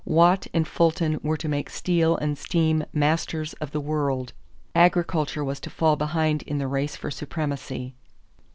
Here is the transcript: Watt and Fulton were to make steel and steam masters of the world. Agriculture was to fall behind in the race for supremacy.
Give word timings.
Watt 0.03 0.47
and 0.51 0.67
Fulton 0.67 1.19
were 1.21 1.37
to 1.37 1.47
make 1.47 1.69
steel 1.69 2.17
and 2.17 2.35
steam 2.35 2.83
masters 2.91 3.53
of 3.61 3.69
the 3.69 3.79
world. 3.79 4.33
Agriculture 4.73 5.43
was 5.43 5.59
to 5.59 5.69
fall 5.69 5.95
behind 5.95 6.41
in 6.41 6.57
the 6.57 6.65
race 6.65 6.95
for 6.95 7.11
supremacy. 7.11 7.93